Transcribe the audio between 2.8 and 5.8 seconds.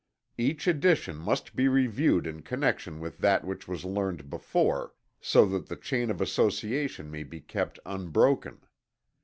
with that which was learned before, so that the